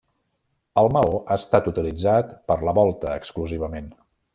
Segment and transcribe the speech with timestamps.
[0.83, 3.97] El maó ha estat utilitzat per la volta exclusivament.